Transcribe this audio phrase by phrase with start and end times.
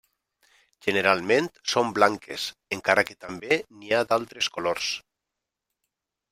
[0.85, 2.47] Generalment són blanques,
[2.79, 4.93] encara que també n'hi ha d'altres colors.